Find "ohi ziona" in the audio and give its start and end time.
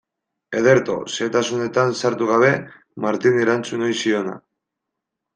3.89-4.33